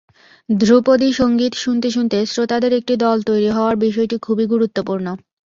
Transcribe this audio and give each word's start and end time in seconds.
ধ্রুপদি 0.49 1.09
সংগীত 1.13 1.53
শুনতে 1.63 1.87
শুনতে 1.91 2.17
শ্রোতাদের 2.25 2.71
একটি 2.79 2.93
দল 3.03 3.17
তৈরি 3.29 3.49
হওয়ার 3.51 3.75
বিষয়টি 3.85 4.15
খুবই 4.21 4.45
গুরুত্বপূর্ণ। 4.53 5.07